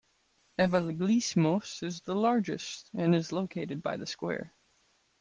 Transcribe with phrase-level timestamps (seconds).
[0.57, 4.51] "Evagelismos" is the largest and is located by the square.